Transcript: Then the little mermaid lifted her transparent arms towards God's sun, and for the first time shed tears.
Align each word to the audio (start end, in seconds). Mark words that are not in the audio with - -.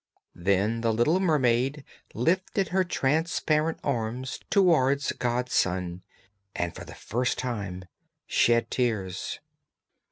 Then 0.33 0.81
the 0.81 0.91
little 0.91 1.19
mermaid 1.19 1.83
lifted 2.15 2.69
her 2.69 2.83
transparent 2.83 3.77
arms 3.83 4.39
towards 4.49 5.11
God's 5.11 5.53
sun, 5.53 6.01
and 6.55 6.73
for 6.73 6.83
the 6.85 6.95
first 6.95 7.37
time 7.37 7.85
shed 8.25 8.71
tears. 8.71 9.39